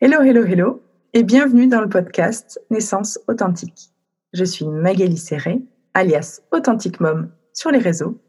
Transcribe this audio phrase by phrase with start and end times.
[0.00, 3.90] Hello, hello, hello, et bienvenue dans le podcast Naissance Authentique.
[4.32, 5.62] Je suis Magali Serré,
[5.94, 8.20] alias Authentique Mom sur les réseaux.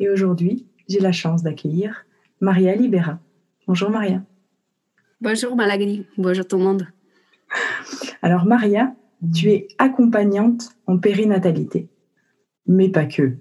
[0.00, 2.04] Et aujourd'hui, j'ai la chance d'accueillir
[2.40, 3.20] Maria Libera.
[3.68, 4.24] Bonjour Maria.
[5.20, 6.88] Bonjour Magali, bonjour tout le monde.
[8.20, 8.96] Alors Maria,
[9.32, 11.88] tu es accompagnante en périnatalité,
[12.66, 13.36] mais pas que.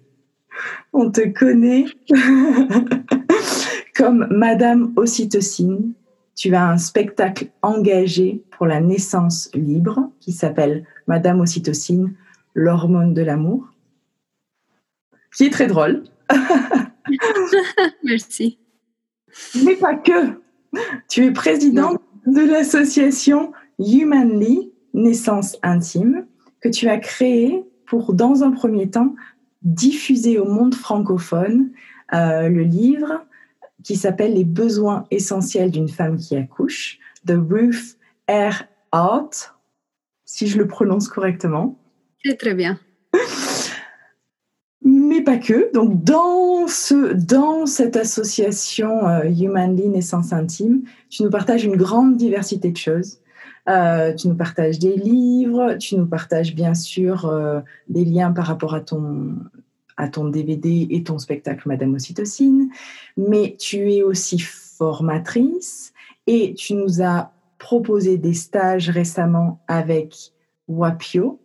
[0.93, 1.85] On te connaît
[3.95, 5.95] comme Madame Ocytocine
[6.37, 12.13] tu as un spectacle engagé pour la naissance libre qui s'appelle Madame Ocytocine,
[12.53, 13.67] l'hormone de l'amour,
[15.35, 16.03] qui est très drôle.
[18.03, 18.59] Merci.
[19.65, 20.39] Mais pas que.
[21.09, 26.27] Tu es présidente de l'association Humanly, naissance intime,
[26.61, 29.15] que tu as créée pour, dans un premier temps,
[29.63, 31.71] diffuser au monde francophone
[32.13, 33.25] euh, le livre
[33.87, 37.97] qui s'appelle Les besoins essentiels d'une femme qui accouche, de Ruth
[38.29, 38.63] R.
[38.91, 39.55] Hart,
[40.25, 41.79] si je le prononce correctement.
[42.21, 42.77] C'est très bien.
[44.83, 45.71] Mais pas que.
[45.73, 52.17] Donc, dans, ce, dans cette association euh, Humanly Naissance Intime, tu nous partages une grande
[52.17, 53.19] diversité de choses.
[53.69, 58.47] Euh, tu nous partages des livres, tu nous partages bien sûr euh, des liens par
[58.47, 59.35] rapport à ton,
[59.97, 62.69] à ton DVD et ton spectacle Madame Ocytocine,
[63.17, 65.93] mais tu es aussi formatrice
[66.27, 70.33] et tu nous as proposé des stages récemment avec
[70.67, 71.39] Wapio.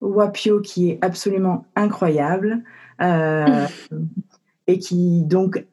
[0.00, 2.62] Wapio qui est absolument incroyable
[3.00, 3.66] euh,
[4.66, 5.64] et qui donc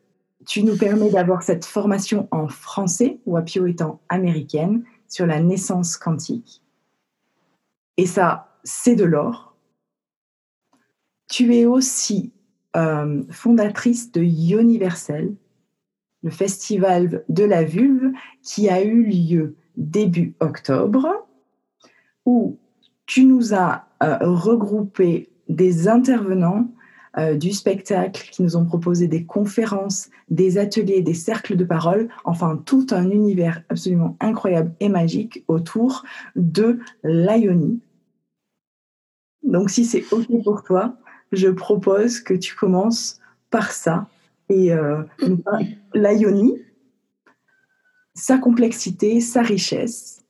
[0.47, 6.61] tu nous permets d'avoir cette formation en français, Wapio étant américaine, sur la naissance quantique.
[7.97, 9.55] Et ça, c'est de l'or
[11.28, 12.34] tu es aussi
[12.76, 15.36] euh, fondatrice de Universel,
[16.23, 21.08] le festival de la vulve qui a eu lieu début octobre,
[22.26, 22.58] où
[23.06, 26.68] tu nous as euh, regroupé des intervenants
[27.18, 32.09] euh, du spectacle qui nous ont proposé des conférences, des ateliers, des cercles de parole,
[32.25, 36.03] enfin tout un univers absolument incroyable et magique autour
[36.35, 37.80] de l'Ionie.
[39.44, 40.97] Donc si c'est OK pour toi,
[41.31, 43.19] je propose que tu commences
[43.50, 44.08] par ça.
[44.50, 45.02] Et euh,
[45.94, 46.62] l'Ionie,
[48.13, 50.25] sa complexité, sa richesse,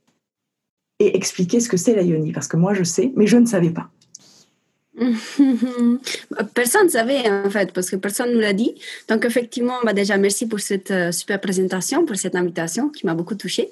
[1.00, 3.72] et expliquer ce que c'est l'Ionie, parce que moi je sais, mais je ne savais
[3.72, 3.89] pas.
[6.53, 8.75] Personne ne savait en fait, parce que personne ne nous l'a dit.
[9.09, 13.13] Donc effectivement, bah déjà merci pour cette euh, super présentation, pour cette invitation qui m'a
[13.13, 13.69] beaucoup touchée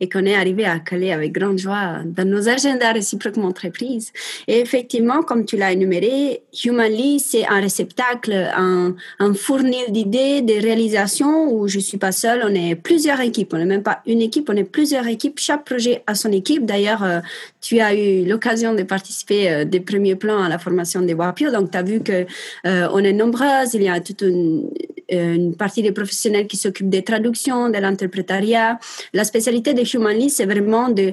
[0.00, 3.70] et qu'on est arrivé à caler avec grande joie dans nos agendas réciproquement très.
[4.46, 10.54] Et effectivement, comme tu l'as énuméré, Humanly, c'est un réceptacle, un, un fournil d'idées, de
[10.54, 14.22] réalisations où je suis pas seule, on est plusieurs équipes, on n'est même pas une
[14.22, 16.64] équipe, on est plusieurs équipes, chaque projet a son équipe.
[16.64, 17.20] D'ailleurs, euh,
[17.60, 21.50] tu as eu l'occasion de participer euh, des premiers plans à la formation des WAPIO,
[21.56, 22.18] donc tu as vu que
[22.66, 27.04] euh, on est nombreuses, il y a toute une, partie des professionnels qui s'occupent des
[27.10, 28.70] traductions, de l'interprétariat.
[29.18, 31.06] La spécialité de Humanly, c'est vraiment de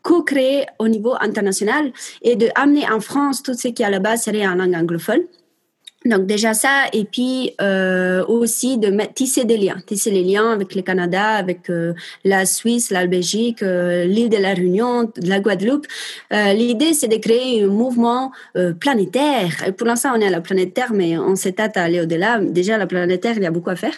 [0.00, 1.92] co-créer au niveau international
[2.22, 5.24] et de amener en France tout ce qui à la base serait en langue anglophone.
[6.04, 10.74] Donc déjà ça, et puis euh, aussi de tisser des liens, tisser les liens avec
[10.74, 11.94] le Canada, avec euh,
[12.24, 15.86] la Suisse, la Belgique, euh, l'île de la Réunion, la Guadeloupe.
[16.30, 19.64] Euh, l'idée, c'est de créer un mouvement euh, planétaire.
[19.66, 22.38] Et pour l'instant, on est à la planète Terre, mais on s'état à aller au-delà.
[22.38, 23.94] Déjà, la planète Terre, il y a beaucoup à faire.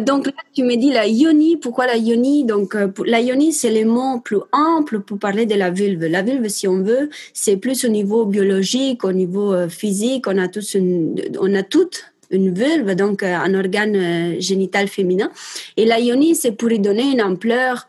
[0.00, 1.56] Donc là, tu me dis la yoni.
[1.56, 2.44] Pourquoi la yoni?
[2.44, 6.04] Donc pour, la yoni, c'est le mot plus ample pour parler de la vulve.
[6.06, 10.26] La vulve, si on veut, c'est plus au niveau biologique, au niveau physique.
[10.26, 14.88] On a tous une on a toutes une vulve, donc euh, un organe euh, génital
[14.88, 15.30] féminin.
[15.76, 17.88] Et la yoni, c'est pour y donner une ampleur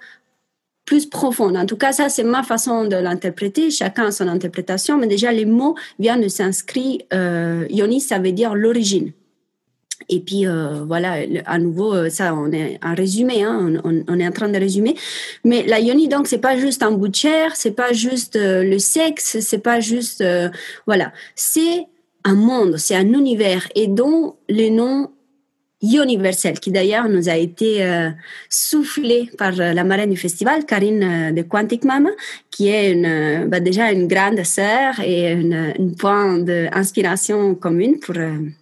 [0.85, 1.55] plus profonde.
[1.55, 3.69] En tout cas, ça, c'est ma façon de l'interpréter.
[3.69, 6.99] Chacun a son interprétation, mais déjà, les mots viennent de s'inscrire.
[7.13, 9.11] Euh, yoni, ça veut dire l'origine.
[10.11, 10.45] Et puis
[10.85, 14.95] voilà, à nouveau, ça, on est en résumé, hein, on, est en train de résumer.
[15.43, 18.77] Mais la yoni, donc, c'est pas juste un bout de chair, c'est pas juste le
[18.77, 20.23] sexe, c'est pas juste,
[20.85, 21.87] voilà, c'est
[22.23, 25.11] un monde, c'est un univers et dont le nom
[25.81, 28.09] universel, qui d'ailleurs nous a été euh,
[28.49, 32.09] soufflé par euh, la marraine du festival, Karine euh, de Quantic Mama,
[32.51, 37.99] qui est une, bah déjà une grande sœur et une, point d'inspiration commune.
[37.99, 38.15] Pour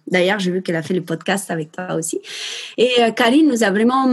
[0.06, 2.20] d'ailleurs, j'ai vu qu'elle a fait le podcast avec toi aussi.
[2.78, 4.06] Et Karine nous a vraiment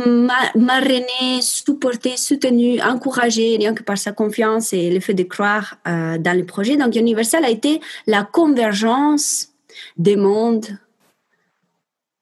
[0.55, 6.37] marrainé, supporté, soutenu, encouragé, rien que par sa confiance et le fait de croire dans
[6.37, 6.75] le projet.
[6.75, 9.49] Donc, Universel a été la convergence
[9.97, 10.77] des mondes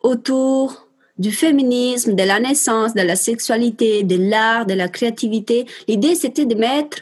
[0.06, 0.88] autour
[1.18, 5.66] du féminisme, de la naissance, de la sexualité, de l'art, de la créativité.
[5.88, 6.98] L'idée, c'était de mettre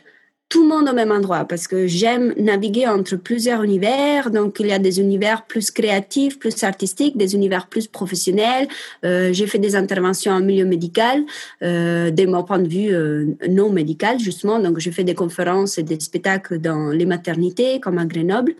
[0.48, 4.30] tout le monde au même endroit parce que j'aime naviguer entre plusieurs univers.
[4.30, 8.68] Donc, il y a des univers plus créatifs, plus artistiques, des univers plus professionnels.
[9.04, 11.24] Euh, j'ai fait des interventions en milieu médical,
[11.64, 14.60] euh, de mon point de vue euh, non médical, justement.
[14.60, 18.54] Donc, j'ai fait des conférences et des spectacles dans les maternités, comme à Grenoble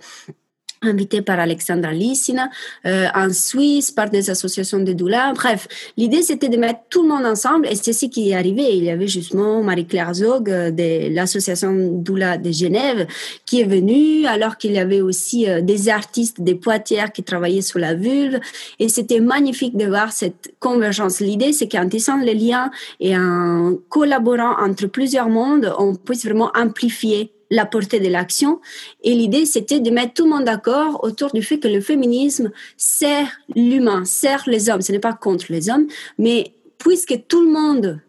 [0.86, 2.50] invité par Alexandra Lissina,
[2.86, 5.34] euh, en Suisse par des associations de doula.
[5.34, 8.76] Bref, l'idée c'était de mettre tout le monde ensemble et c'est ce qui est arrivé.
[8.76, 13.08] Il y avait justement Marie-Claire Zog euh, de l'association doula de Genève
[13.46, 17.62] qui est venue alors qu'il y avait aussi euh, des artistes des Poitiers qui travaillaient
[17.62, 18.40] sur la vulve
[18.80, 21.20] et c'était magnifique de voir cette convergence.
[21.20, 26.52] L'idée c'est qu'en tissant les liens et en collaborant entre plusieurs mondes, on puisse vraiment
[26.56, 28.60] amplifier la portée de l'action.
[29.04, 32.52] Et l'idée, c'était de mettre tout le monde d'accord autour du fait que le féminisme
[32.78, 34.82] sert l'humain, sert les hommes.
[34.82, 38.02] Ce n'est pas contre les hommes, mais puisque tout le monde,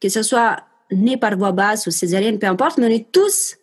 [0.00, 0.56] que ce soit
[0.90, 3.56] né par voie basse ou césarienne, peu importe, on est tous,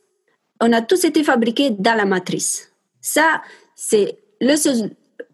[0.62, 2.72] on a tous été fabriqués dans la matrice.
[3.02, 3.42] Ça,
[3.76, 4.92] c'est le seul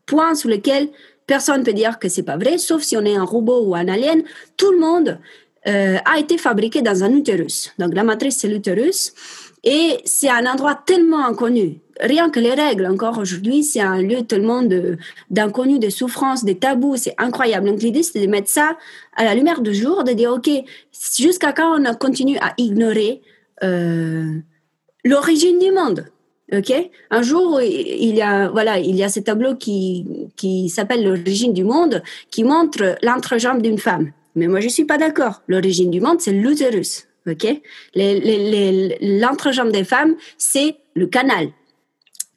[0.08, 0.90] point sur lequel
[1.28, 3.76] personne ne peut dire que c'est pas vrai, sauf si on est un robot ou
[3.76, 4.24] un alien.
[4.58, 5.20] Tout le monde
[5.68, 7.74] euh, a été fabriqué dans un utérus.
[7.80, 9.14] Donc la matrice, c'est l'utérus.
[9.66, 11.80] Et c'est un endroit tellement inconnu.
[12.00, 14.62] Rien que les règles, encore aujourd'hui, c'est un lieu tellement
[15.30, 17.68] d'inconnu, de, souffrance, de tabous, c'est incroyable.
[17.68, 18.78] Donc l'idée, c'est de mettre ça
[19.16, 20.50] à la lumière du jour, de dire, OK,
[21.18, 23.22] jusqu'à quand on continue à ignorer
[23.64, 24.34] euh,
[25.04, 26.06] l'origine du monde
[26.54, 26.72] Ok,
[27.10, 31.54] un jour il y a voilà il y a ce tableau qui qui s'appelle l'origine
[31.54, 34.12] du monde qui montre l'entrejambe d'une femme.
[34.36, 35.42] Mais moi je suis pas d'accord.
[35.48, 37.08] L'origine du monde c'est l'utérus.
[37.28, 37.48] Ok,
[37.96, 41.50] l'entrejambe des femmes, c'est le canal.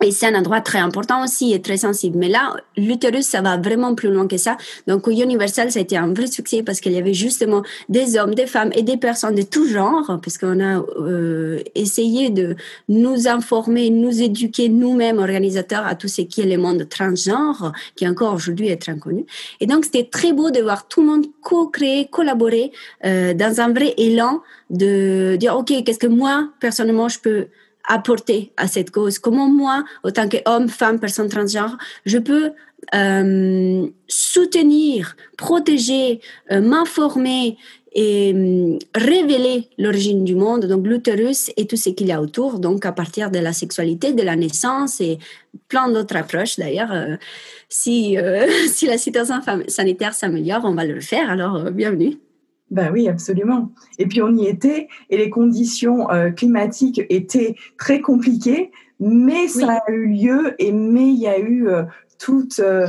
[0.04, 2.18] Et c'est un endroit très important aussi et très sensible.
[2.18, 4.56] Mais là, l'utérus, ça va vraiment plus loin que ça.
[4.86, 8.16] Donc, au Universal, ça a été un vrai succès parce qu'il y avait justement des
[8.16, 12.54] hommes, des femmes et des personnes de tout genre, parce qu'on a euh, essayé de
[12.88, 18.06] nous informer, nous éduquer nous-mêmes, organisateurs, à tout ce qui est le monde transgenre, qui
[18.06, 19.26] encore aujourd'hui est très inconnu.
[19.58, 22.70] Et donc, c'était très beau de voir tout le monde co-créer, collaborer
[23.04, 27.48] euh, dans un vrai élan de dire, OK, qu'est-ce que moi, personnellement, je peux
[27.88, 31.76] apporter à cette cause Comment moi, autant qu'homme, femme, personne transgenre,
[32.06, 32.52] je peux
[32.94, 36.20] euh, soutenir, protéger,
[36.52, 37.58] euh, m'informer
[37.92, 42.60] et euh, révéler l'origine du monde, donc l'utérus et tout ce qu'il y a autour,
[42.60, 45.18] donc à partir de la sexualité, de la naissance et
[45.68, 47.18] plein d'autres approches d'ailleurs.
[47.68, 48.16] si,
[48.68, 52.18] si la situation sanitaire s'améliore, on va le faire, alors bienvenue.
[52.70, 53.72] Ben oui, absolument.
[53.98, 58.70] Et puis on y était et les conditions euh, climatiques étaient très compliquées,
[59.00, 61.84] mais ça a eu lieu et mais il y a eu euh,
[62.18, 62.88] tout, euh,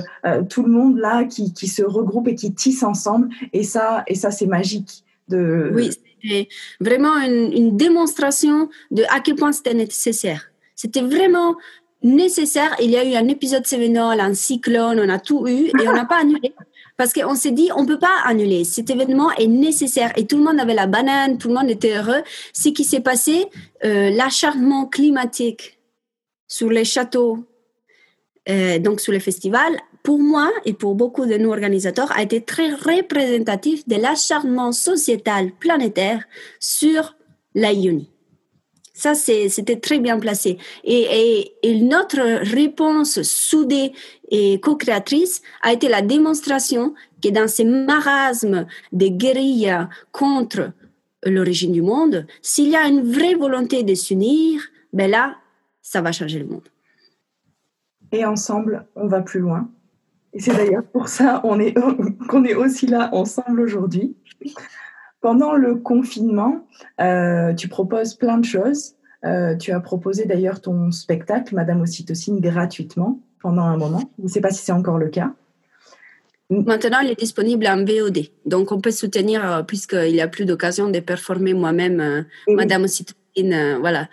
[0.49, 4.15] tout le monde là qui, qui, se regroupe et qui tisse ensemble et ça, et
[4.15, 5.05] ça c'est magique.
[5.29, 5.71] De...
[5.73, 5.91] Oui,
[6.21, 6.49] c'était
[6.81, 10.51] vraiment une, une, démonstration de à quel point c'était nécessaire.
[10.75, 11.55] C'était vraiment
[12.01, 12.75] nécessaire.
[12.81, 15.93] Il y a eu un épisode sévénol, un cyclone, on a tout eu et on
[15.93, 16.53] n'a pas annulé.
[17.00, 18.66] Parce qu'on s'est dit, on peut pas annuler.
[18.66, 20.12] Cet événement est nécessaire.
[20.18, 22.24] Et tout le monde avait la banane, tout le monde était heureux.
[22.51, 23.46] Ce qui s'est passé,
[23.86, 25.80] euh, l'acharnement climatique
[26.46, 27.38] sur les châteaux,
[28.50, 32.42] euh, donc sur les festivals, pour moi et pour beaucoup de nos organisateurs, a été
[32.42, 36.25] très représentatif de l'acharnement sociétal planétaire
[36.60, 37.16] sur
[37.56, 37.72] la.
[39.00, 40.58] Ça, c'était très bien placé.
[40.84, 43.94] Et, notre réponse soudée
[44.29, 50.74] et co-créatrice a été la démonstration que dans ces marasmes de guérilla contre
[51.24, 55.38] l'origine du monde, s'il y a une vraie volonté de s'unir, ben là,
[55.82, 56.68] ça va changer le monde.
[58.12, 59.70] Et ensemble, on va plus loin.
[60.34, 61.62] Et c'est d'ailleurs pour ça qu'on
[62.44, 64.18] est aussi là ensemble aujourd'hui.
[65.21, 66.65] Pendant le confinement,
[67.01, 68.95] euh, tu proposes plein de choses.
[69.25, 74.01] Euh, tu as proposé d'ailleurs ton spectacle, Madame Ocytocine, gratuitement pendant un moment.
[74.17, 75.33] Je ne sais pas si c'est encore le cas.
[76.49, 78.29] Maintenant, il est disponible en VOD.
[78.45, 83.18] Donc, on peut soutenir, euh, puisqu'il n'y a plus d'occasion de performer moi-même Madame Ocytocine.
[83.36, 84.09] Voilà.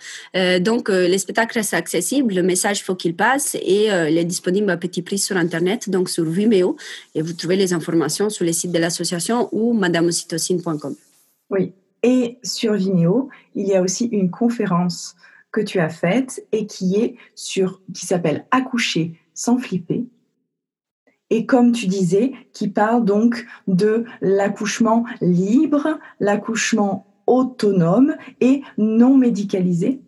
[0.60, 2.34] donc, les spectacles restent accessibles.
[2.34, 6.08] Le message, faut qu'il passe et il est disponible à petit prix sur Internet, donc
[6.08, 6.76] sur Vimeo.
[7.14, 10.94] Et vous trouvez les informations sur les sites de l'association ou madameocytocine.com.
[11.50, 11.72] Oui.
[12.02, 15.16] Et sur Vimeo, il y a aussi une conférence
[15.50, 20.04] que tu as faite et qui est sur, qui s'appelle Accoucher sans flipper.
[21.30, 30.00] Et comme tu disais, qui parle donc de l'accouchement libre, l'accouchement autonome et non médicalisé.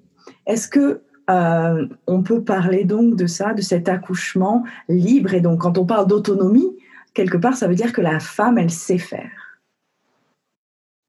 [0.46, 5.34] Est-ce que euh, on peut parler donc de ça, de cet accouchement libre?
[5.34, 6.76] Et donc, quand on parle d'autonomie,
[7.14, 9.30] quelque part, ça veut dire que la femme, elle sait faire.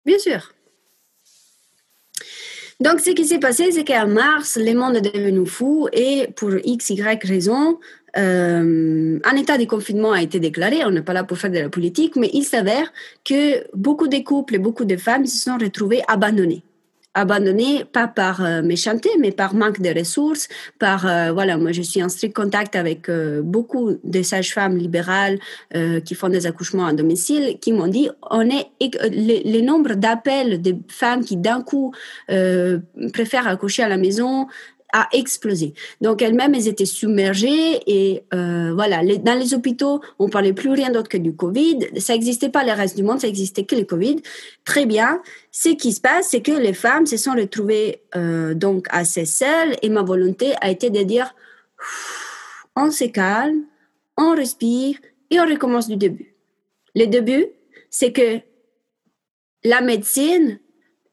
[0.05, 0.53] Bien sûr.
[2.79, 6.51] Donc, ce qui s'est passé, c'est qu'en mars, le monde est devenu fou et pour
[6.63, 7.77] x, y raison,
[8.17, 10.83] euh, un état de confinement a été déclaré.
[10.85, 12.91] On n'est pas là pour faire de la politique, mais il s'avère
[13.23, 16.63] que beaucoup de couples et beaucoup de femmes se sont retrouvés abandonnés
[17.13, 20.47] abandonnés, pas par euh, méchanceté, mais par manque de ressources,
[20.77, 25.39] par, euh, voilà, moi je suis en strict contact avec euh, beaucoup de sages-femmes libérales
[26.05, 30.61] qui font des accouchements à domicile, qui m'ont dit, on est, le, le nombre d'appels
[30.61, 31.93] de femmes qui d'un coup
[32.27, 34.47] préfèrent accoucher à la maison
[34.93, 35.73] a explosé.
[36.01, 40.89] Donc elles-mêmes, elles étaient submergées et euh, voilà, dans les hôpitaux, on parlait plus rien
[40.91, 41.79] d'autre que du Covid.
[41.97, 44.17] Ça n'existait pas le reste du monde, ça existait que le Covid.
[44.65, 45.21] Très bien.
[45.51, 49.75] Ce qui se passe, c'est que les femmes se sont retrouvées euh, donc assez seules
[49.81, 51.33] et ma volonté a été de dire,
[52.75, 53.63] on se calme,
[54.17, 54.97] on respire
[55.29, 56.35] et on recommence du début.
[56.95, 57.45] Le début,
[57.89, 58.39] c'est que
[59.63, 60.59] la médecine,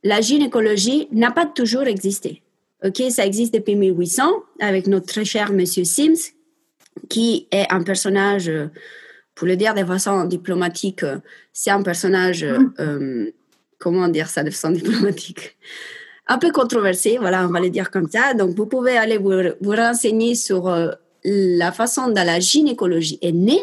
[0.02, 2.42] la gynécologie n'a pas toujours existé.
[2.84, 4.22] OK, ça existe depuis 1800
[4.60, 6.32] avec notre très cher monsieur Sims,
[7.08, 8.50] qui est un personnage,
[9.34, 11.04] pour le dire de façon diplomatique,
[11.52, 12.74] c'est un personnage, mm.
[12.80, 13.30] euh,
[13.78, 15.56] comment dire ça de façon diplomatique?
[16.26, 18.34] Un peu controversé, voilà, on va le dire comme ça.
[18.34, 20.90] Donc, vous pouvez aller vous, vous renseigner sur euh,
[21.24, 23.62] la façon dont la gynécologie est née.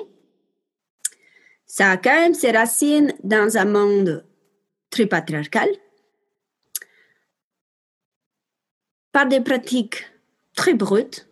[1.65, 4.23] Ça a quand même ses racines dans un monde
[4.91, 5.67] très patriarcal,
[9.13, 10.11] par des pratiques
[10.55, 11.27] très brutes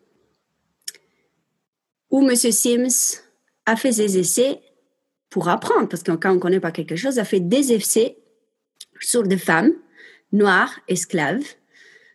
[2.09, 2.35] où M.
[2.35, 3.21] Sims
[3.65, 4.61] a fait des essais
[5.29, 8.17] pour apprendre, parce que quand on ne connaît pas quelque chose, a fait des essais
[8.99, 9.71] sur des femmes
[10.31, 11.43] noires, esclaves,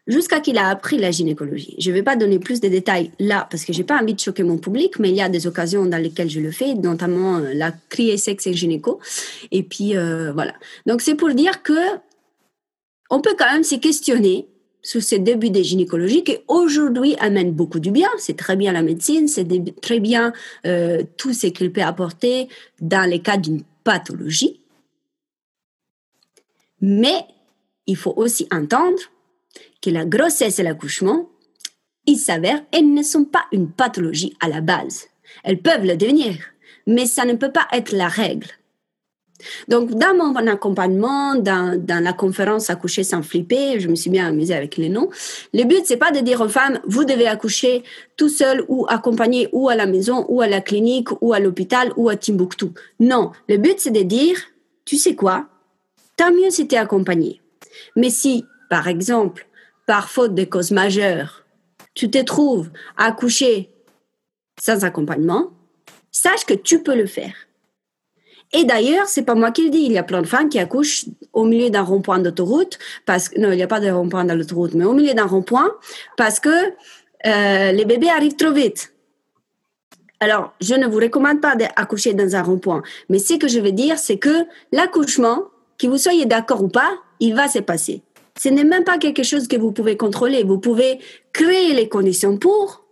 [0.06, 1.74] jusqu'à qu'il a appris la gynécologie.
[1.78, 4.14] Je ne vais pas donner plus de détails là, parce que je n'ai pas envie
[4.14, 6.74] de choquer mon public, mais il y a des occasions dans lesquelles je le fais,
[6.74, 9.00] notamment euh, la criée sexe et gynéco.
[9.50, 10.54] Et puis, euh, voilà.
[10.84, 11.72] Donc, c'est pour dire que
[13.10, 14.46] on peut quand même se questionner
[14.86, 18.08] sur ces débuts de gynécologie qui aujourd'hui amènent beaucoup du bien.
[18.18, 19.44] C'est très bien la médecine, c'est
[19.80, 20.32] très bien
[20.64, 22.46] euh, tout ce qu'il peut apporter
[22.80, 24.60] dans les cas d'une pathologie.
[26.80, 27.26] Mais
[27.88, 29.00] il faut aussi entendre
[29.82, 31.30] que la grossesse et l'accouchement,
[32.06, 35.08] il s'avère, elles ne sont pas une pathologie à la base.
[35.42, 36.36] Elles peuvent le devenir,
[36.86, 38.46] mais ça ne peut pas être la règle.
[39.68, 44.54] Donc, dans mon accompagnement, dans, la conférence Accoucher sans flipper, je me suis bien amusée
[44.54, 45.08] avec les noms.
[45.52, 47.82] Le but, c'est pas de dire aux femmes, vous devez accoucher
[48.16, 51.92] tout seul ou accompagné ou à la maison ou à la clinique ou à l'hôpital
[51.96, 52.66] ou à Timbuktu.
[53.00, 54.36] Non, le but, c'est de dire,
[54.84, 55.46] tu sais quoi,
[56.16, 57.40] tant mieux si tu es accompagné.
[57.94, 59.46] Mais si, par exemple,
[59.86, 61.44] par faute de cause majeure,
[61.94, 63.70] tu te trouves à accoucher
[64.60, 65.50] sans accompagnement,
[66.10, 67.34] sache que tu peux le faire.
[68.52, 69.84] Et d'ailleurs, c'est pas moi qui le dis.
[69.84, 73.40] Il y a plein de femmes qui accouchent au milieu d'un rond-point d'autoroute, parce que
[73.40, 75.70] non, il n'y a pas de rond-point dans l'autoroute, mais au milieu d'un rond-point,
[76.16, 76.48] parce que
[77.26, 78.92] euh, les bébés arrivent trop vite.
[80.20, 83.72] Alors, je ne vous recommande pas d'accoucher dans un rond-point, mais ce que je veux
[83.72, 85.44] dire, c'est que l'accouchement,
[85.78, 88.02] que vous soyez d'accord ou pas, il va se passer.
[88.40, 90.42] Ce n'est même pas quelque chose que vous pouvez contrôler.
[90.42, 91.00] Vous pouvez
[91.32, 92.85] créer les conditions pour,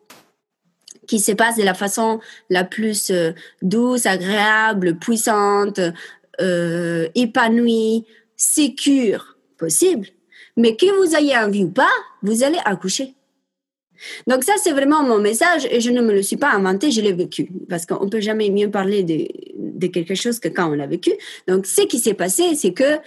[1.07, 2.21] qui se passe de la façon
[2.51, 3.33] la plus euh,
[3.63, 5.81] douce, agréable, puissante,
[6.41, 8.05] euh, épanouie,
[8.37, 10.09] sécure possible.
[10.57, 11.93] Mais que vous ayez envie ou pas,
[12.23, 13.15] vous allez accoucher.
[14.27, 17.01] Donc ça, c'est vraiment mon message et je ne me le suis pas inventé, je
[17.01, 17.49] l'ai vécu.
[17.69, 21.13] Parce qu'on ne peut jamais mieux parler de, quelque chose que quand on l'a vécu.
[21.47, 22.99] Donc ce qui s'est passé, c'est que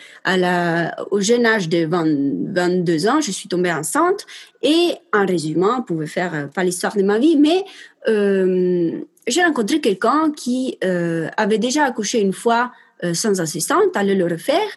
[1.12, 4.26] au jeune âge de 22 ans, je suis tombée enceinte
[4.62, 7.64] et en résumant, on pouvait faire euh, pas l'histoire de ma vie, mais
[8.08, 12.72] euh, j'ai rencontré quelqu'un qui euh, avait déjà accouché une fois
[13.14, 14.68] sans assistante, allait le refaire.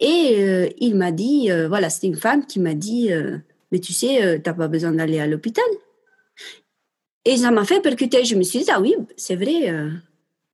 [0.00, 3.10] Et il m'a dit, voilà, c'était une femme qui m'a dit
[3.72, 5.64] mais tu sais, euh, tu n'as pas besoin d'aller à l'hôpital.
[7.24, 8.24] Et ça m'a fait percuter.
[8.24, 9.70] Je me suis dit, ah oui, c'est vrai.
[9.70, 9.90] Euh.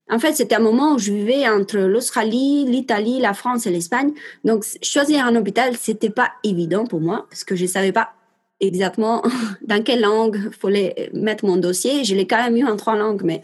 [0.09, 4.13] En fait, c'était un moment où je vivais entre l'Australie, l'Italie, la France et l'Espagne.
[4.45, 8.13] Donc, choisir un hôpital, c'était pas évident pour moi parce que je savais pas
[8.61, 9.23] exactement
[9.63, 12.05] dans quelle langue fallait mettre mon dossier.
[12.05, 13.43] Je l'ai quand même eu en trois langues, mais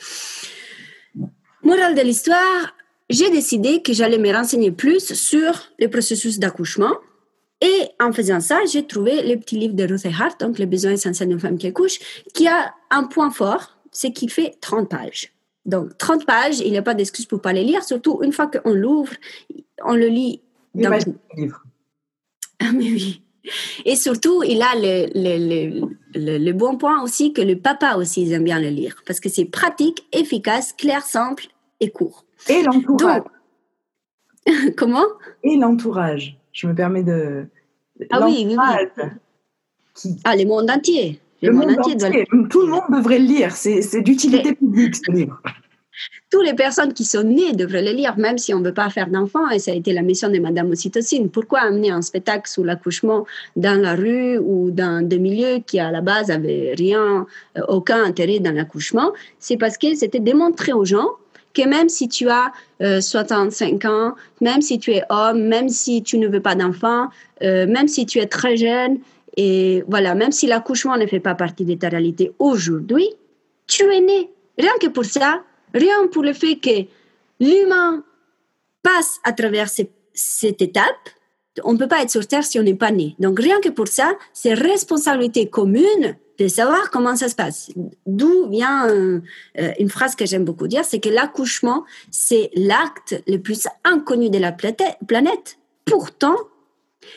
[1.62, 2.74] morale de l'histoire,
[3.10, 6.94] j'ai décidé que j'allais me renseigner plus sur le processus d'accouchement
[7.64, 10.92] et en faisant ça, j'ai trouvé le petit livre de Ruth Hart, donc Les besoins
[10.92, 11.98] essentiels d'une femme qui accouche,
[12.34, 15.32] qui a un point fort, c'est qu'il fait 30 pages.
[15.64, 18.32] Donc, 30 pages, il n'y a pas d'excuse pour ne pas les lire, surtout une
[18.32, 19.14] fois qu'on l'ouvre,
[19.82, 20.42] on le lit
[20.74, 20.98] dans le
[21.38, 21.64] livre.
[22.60, 23.22] Ah, mais oui.
[23.86, 28.30] Et surtout, il a le, le, le, le, bon point aussi que le papa aussi
[28.30, 31.46] aime bien le lire, parce que c'est pratique, efficace, clair, simple
[31.80, 32.26] et court.
[32.48, 33.22] Et l'entourage.
[34.76, 35.06] Comment?
[35.42, 36.38] Et l'entourage.
[36.52, 37.46] Je me permets de.
[38.10, 40.10] Ah oui, oui, oui.
[40.24, 41.20] Ah, le monde entier.
[41.42, 42.26] Le, monde, entier.
[42.50, 43.52] Tout le monde devrait le lire.
[43.52, 45.40] C'est d'utilité publique, ce livre
[46.30, 48.90] toutes les personnes qui sont nées devraient le lire, même si on ne veut pas
[48.90, 49.48] faire d'enfants.
[49.50, 51.30] Et ça a été la mission de Madame Ocytocine.
[51.30, 53.24] Pourquoi amener un spectacle sur l'accouchement
[53.56, 58.02] dans la rue ou dans des milieux qui, à la base, n'avaient rien, euh, aucun
[58.02, 59.12] intérêt dans l'accouchement?
[59.38, 61.08] C'est parce que c'était démontré aux gens
[61.54, 66.02] que même si tu as 65 euh, ans, même si tu es homme, même si
[66.02, 67.08] tu ne veux pas d'enfants,
[67.42, 68.98] euh, même si tu es très jeune,
[69.36, 73.08] et voilà, même si l'accouchement ne fait pas partie de ta réalité aujourd'hui,
[73.66, 74.30] tu es né.
[74.58, 75.42] Rien que pour ça,
[75.74, 76.86] Rien pour le fait que
[77.40, 78.04] l'humain
[78.82, 81.10] passe à travers cette étape.
[81.62, 83.14] On ne peut pas être sur Terre si on n'est pas né.
[83.18, 87.70] Donc rien que pour ça, c'est responsabilité commune de savoir comment ça se passe.
[88.06, 89.20] D'où vient euh,
[89.78, 94.38] une phrase que j'aime beaucoup dire, c'est que l'accouchement, c'est l'acte le plus inconnu de
[94.38, 95.58] la planète.
[95.84, 96.36] Pourtant,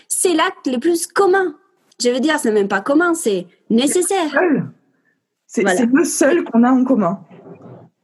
[0.08, 1.56] c'est l'acte le plus commun.
[2.00, 4.40] Je veux dire, ce n'est même pas commun, c'est nécessaire.
[5.48, 7.26] C'est le seul qu'on a en commun.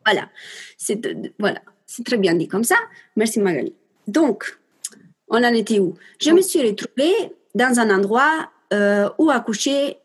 [0.05, 0.29] Voilà,
[0.77, 0.99] c'est
[1.39, 2.75] voilà, c'est très bien dit comme ça.
[3.15, 3.73] Merci Magali.
[4.07, 4.57] Donc,
[5.27, 5.95] on en était où?
[6.19, 7.13] Je me suis retrouvée
[7.55, 9.97] dans un endroit euh, où accoucher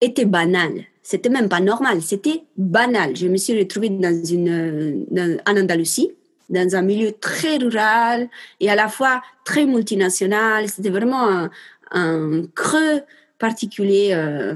[0.00, 0.84] était banal.
[1.02, 3.14] C'était même pas normal, c'était banal.
[3.14, 5.06] Je me suis retrouvée dans une,
[5.46, 6.10] en Andalousie,
[6.48, 8.28] dans un milieu très rural
[8.60, 10.68] et à la fois très multinational.
[10.68, 11.48] C'était vraiment
[11.90, 13.02] un, creux
[13.38, 14.54] particulier euh,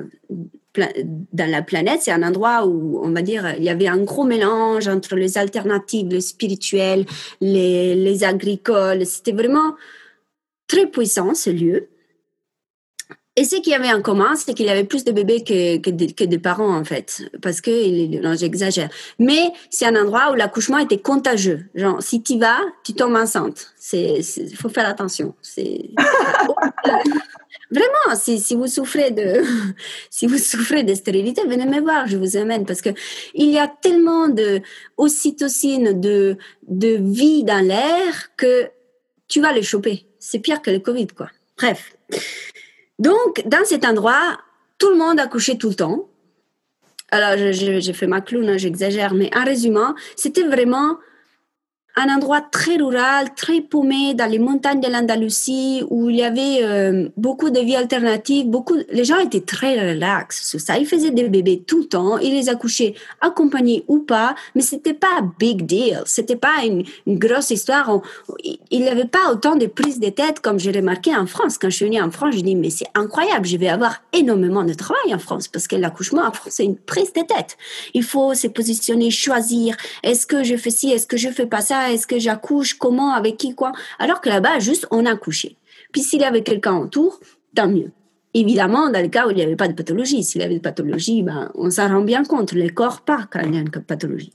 [0.76, 4.24] dans la planète, c'est un endroit où, on va dire, il y avait un gros
[4.24, 7.04] mélange entre les alternatives, les spirituels,
[7.40, 9.04] les, les agricoles.
[9.06, 9.74] C'était vraiment
[10.66, 11.88] très puissant, ce lieu.
[13.38, 16.24] Et ce qu'il y avait en commun, c'est qu'il y avait plus de bébés que,
[16.26, 17.22] de, parents, en fait.
[17.40, 18.88] Parce que, non, j'exagère.
[19.20, 21.66] Mais c'est un endroit où l'accouchement était contagieux.
[21.76, 23.74] Genre, si tu vas, tu tombes enceinte.
[23.92, 25.36] Il faut faire attention.
[25.40, 25.90] C'est,
[27.70, 29.44] Vraiment, si, vous souffrez de,
[30.10, 32.90] si vous souffrez stérilité, venez me voir, je vous amène parce que
[33.34, 34.62] il y a tellement de
[34.98, 36.36] de,
[36.66, 38.68] de vie dans l'air que
[39.28, 40.06] tu vas les choper.
[40.18, 41.30] C'est pire que le Covid, quoi.
[41.56, 41.94] Bref.
[42.98, 44.38] Donc, dans cet endroit,
[44.78, 46.08] tout le monde a couché tout le temps.
[47.10, 50.98] Alors, j'ai fait ma clown, hein, j'exagère, mais en résumant, c'était vraiment
[51.98, 56.62] un endroit très rural, très paumé dans les montagnes de l'Andalousie où il y avait
[56.62, 58.46] euh, beaucoup de vie alternatives.
[58.46, 60.78] Beaucoup, les gens étaient très relax sur ça.
[60.78, 62.18] Ils faisaient des bébés tout le temps.
[62.18, 66.02] Ils les accouchaient accompagnés ou pas, mais c'était pas big deal.
[66.06, 66.84] C'était pas une,
[67.18, 68.00] grosse histoire.
[68.44, 71.58] il n'y avait pas autant de prises de tête comme j'ai remarqué en France.
[71.58, 73.44] Quand je suis venue en France, je dis mais c'est incroyable.
[73.44, 76.76] Je vais avoir énormément de travail en France parce que l'accouchement en France c'est une
[76.76, 77.56] prise de tête.
[77.92, 79.76] Il faut se positionner, choisir.
[80.04, 81.87] Est-ce que je fais ci, est-ce que je fais pas ça?
[81.92, 83.72] Est-ce que j'accouche, comment, avec qui, quoi.
[83.98, 85.56] Alors que là-bas, juste, on a accouché.
[85.92, 87.20] Puis s'il y avait quelqu'un autour,
[87.54, 87.90] tant mieux.
[88.34, 90.22] Évidemment, dans le cas où il n'y avait pas de pathologie.
[90.22, 92.52] S'il y avait de pathologie, ben, on s'en rend bien compte.
[92.52, 94.32] Le corps part quand il y a une pathologie.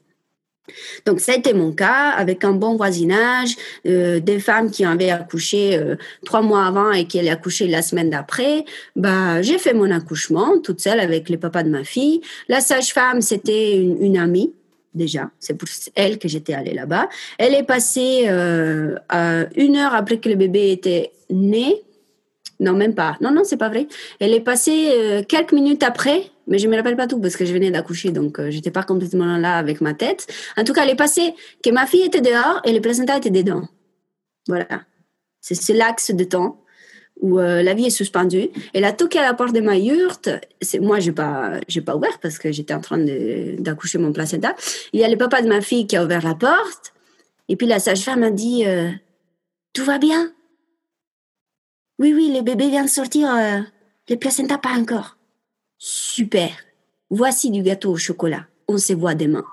[1.05, 5.09] Donc, ça a été mon cas, avec un bon voisinage, euh, des femmes qui avaient
[5.09, 8.63] accouché euh, trois mois avant et qui allaient accoucher la semaine d'après.
[8.95, 12.21] Bah, j'ai fait mon accouchement toute seule avec les papas de ma fille.
[12.47, 14.53] La sage-femme, c'était une, amie
[14.93, 15.31] déjà.
[15.39, 17.09] C'est pour elle que j'étais allée là-bas.
[17.37, 18.95] Elle est passée euh,
[19.55, 21.81] une heure après que le bébé était né.
[22.59, 23.17] Non, même pas.
[23.19, 23.87] Non, non, c'est pas vrai.
[24.19, 27.45] Elle est passée euh, quelques minutes après, mais je me rappelle pas tout parce que
[27.45, 30.27] je venais d'accoucher, donc euh, j'étais pas complètement là avec ma tête.
[30.55, 33.31] En tout cas, elle est passée que ma fille était dehors et le placenta était
[33.31, 33.67] dedans.
[34.47, 34.83] Voilà.
[35.41, 36.62] C'est l'axe de temps
[37.23, 38.49] où euh, la vie est suspendue.
[38.73, 40.29] Elle a toqué à la porte de ma yurte.
[40.81, 44.55] Moi, je n'ai pas, j'ai pas ouvert parce que j'étais en train d'accoucher mon placenta.
[44.91, 46.93] Il y a le papa de ma fille qui a ouvert la porte.
[47.47, 48.91] Et puis la sage-femme a dit euh,
[49.73, 50.33] Tout va bien?
[51.97, 53.33] Oui, oui, le bébé vient de sortir.
[53.33, 53.61] Euh,
[54.09, 55.17] le placenta, pas encore.
[55.77, 56.49] Super.
[57.09, 58.47] Voici du gâteau au chocolat.
[58.67, 59.45] On se voit demain.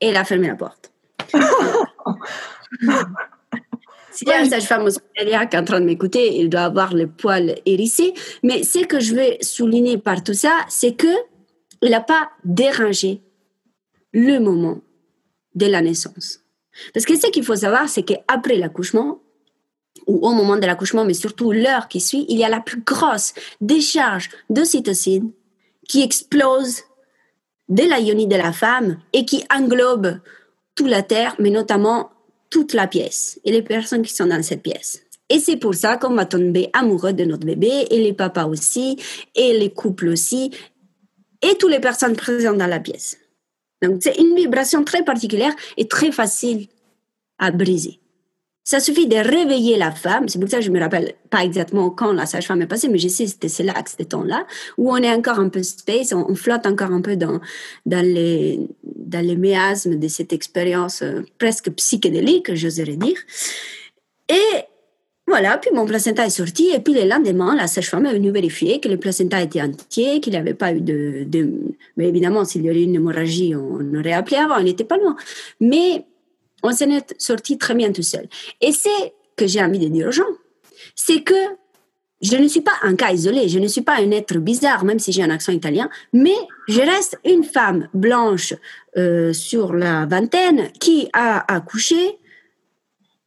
[0.00, 0.92] Elle a fermé la porte.
[4.18, 6.92] Si y a une sage-femme hospitalière qui est en train de m'écouter, il doit avoir
[6.92, 8.14] le poil hérissé.
[8.42, 11.06] Mais ce que je veux souligner par tout ça, c'est que
[11.82, 13.22] il n'a pas dérangé
[14.12, 14.80] le moment
[15.54, 16.40] de la naissance.
[16.92, 19.20] Parce que ce qu'il faut savoir, c'est qu'après l'accouchement,
[20.08, 22.82] ou au moment de l'accouchement, mais surtout l'heure qui suit, il y a la plus
[22.82, 25.30] grosse décharge d'ocytocine
[25.88, 26.82] qui explose
[27.68, 30.18] de la ionie de la femme et qui englobe
[30.74, 32.10] toute la Terre, mais notamment
[32.50, 35.02] toute la pièce et les personnes qui sont dans cette pièce.
[35.28, 38.96] Et c'est pour ça qu'on va tomber amoureux de notre bébé et les papas aussi
[39.34, 40.50] et les couples aussi
[41.42, 43.18] et toutes les personnes présentes dans la pièce.
[43.82, 46.66] Donc c'est une vibration très particulière et très facile
[47.38, 48.00] à briser.
[48.70, 50.28] Ça suffit de réveiller la femme.
[50.28, 52.98] C'est pour ça que je me rappelle pas exactement quand la sage-femme est passée, mais
[52.98, 56.34] je sais c'était ce lac, ce temps-là, où on est encore un peu space, on,
[56.34, 57.40] flotte encore un peu dans,
[57.86, 63.16] dans les, dans les miasmes de cette expérience euh, presque psychédélique, j'oserais dire.
[64.28, 64.58] Et
[65.26, 68.80] voilà, puis mon placenta est sorti, et puis le lendemain, la sage-femme est venue vérifier
[68.80, 71.26] que le placenta était entier, qu'il n'y avait pas eu de.
[71.96, 74.98] Mais évidemment, s'il y avait eu une hémorragie, on aurait appelé avant, il n'était pas
[74.98, 75.16] loin.
[75.58, 76.04] Mais
[76.62, 78.28] on s'en est sorti très bien tout seul.
[78.60, 80.24] Et c'est que j'ai envie de dire aux gens,
[80.94, 81.34] c'est que
[82.20, 84.98] je ne suis pas un cas isolé, je ne suis pas un être bizarre, même
[84.98, 86.34] si j'ai un accent italien, mais
[86.66, 88.54] je reste une femme blanche
[88.96, 92.18] euh, sur la vingtaine qui a accouché.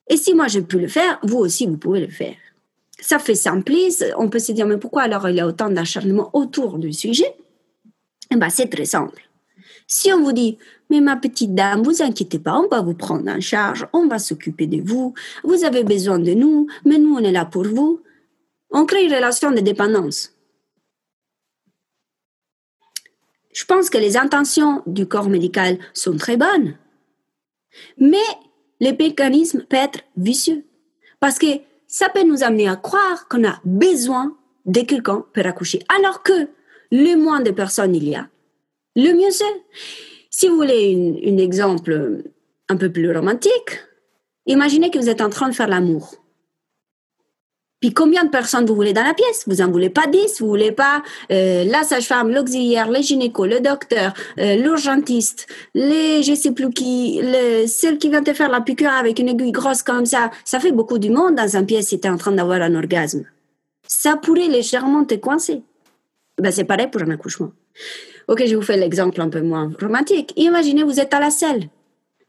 [0.10, 2.36] Et si moi j'ai pu le faire, vous aussi vous pouvez le faire.
[3.00, 6.30] Ça fait simpliste, on peut se dire mais pourquoi alors il y a autant d'acharnement
[6.34, 7.34] autour du sujet?
[8.30, 9.31] Eh ben, C'est très simple.
[9.92, 10.58] Si on vous dit
[10.90, 14.20] mais ma petite dame, vous inquiétez pas, on va vous prendre en charge, on va
[14.20, 18.02] s'occuper de vous, vous avez besoin de nous, mais nous, on est là pour vous.
[18.72, 20.34] On crée une relation de dépendance.
[23.54, 26.78] Je pense que les intentions du corps médical sont très bonnes,
[27.98, 28.30] mais
[28.80, 30.66] les mécanismes peuvent être vicieux
[31.20, 31.48] parce que
[31.88, 36.48] ça peut nous amener à croire qu'on a besoin de quelqu'un pour accoucher, alors que
[36.92, 38.30] le moins de personnes il y a,
[38.96, 39.46] le mieux c'est.
[40.30, 42.24] Si vous voulez un exemple
[42.70, 43.80] un peu plus romantique,
[44.46, 46.16] imaginez que vous êtes en train de faire l'amour.
[47.82, 49.44] Puis combien de personnes vous voulez dans la pièce?
[49.48, 51.02] Vous en voulez pas dix, vous voulez pas
[51.32, 57.20] euh, la sage-femme, l'auxiliaire, le gynéco, le docteur, euh, l'urgentiste, les je sais plus qui,
[57.24, 60.30] le, celle qui vient te faire la piqûre avec une aiguille grosse comme ça.
[60.46, 62.76] Ça fait beaucoup du monde dans une pièce si tu es en train d'avoir un
[62.76, 63.26] orgasme.
[63.88, 65.64] Ça pourrait légèrement te coincer.
[66.42, 67.52] Ben, c'est pareil pour un accouchement.
[68.28, 70.34] Ok, je vous fais l'exemple un peu moins romantique.
[70.36, 71.70] Imaginez, vous êtes à la selle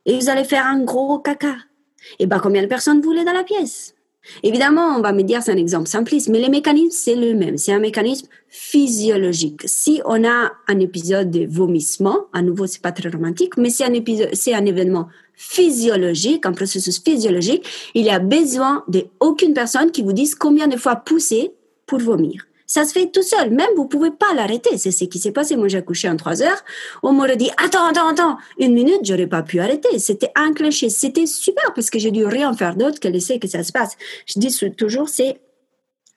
[0.05, 1.57] et vous allez faire un gros caca.
[2.19, 3.95] Et ben, combien de personnes vous voulez dans la pièce?
[4.43, 7.57] Évidemment, on va me dire c'est un exemple simpliste, mais le mécanisme c'est le même.
[7.57, 9.63] C'est un mécanisme physiologique.
[9.65, 13.85] Si on a un épisode de vomissement, à nouveau c'est pas très romantique, mais c'est
[13.85, 17.67] un épisode, c'est un événement physiologique, un processus physiologique.
[17.95, 21.53] Il y a besoin d'aucune personne qui vous dise combien de fois pousser
[21.87, 22.45] pour vomir.
[22.75, 23.51] Ça se fait tout seul.
[23.51, 24.79] Même vous pouvez pas l'arrêter.
[24.79, 25.57] C'est ce qui s'est passé.
[25.57, 26.65] Moi, j'ai accouché en trois heures.
[27.03, 28.39] On m'aurait dit, attends, attends, attends.
[28.59, 29.99] Une minute, j'aurais pas pu arrêter.
[29.99, 30.89] C'était enclenché.
[30.89, 33.99] C'était super parce que j'ai dû rien faire d'autre que laisser que ça se passe.
[34.25, 35.39] Je dis toujours, c'est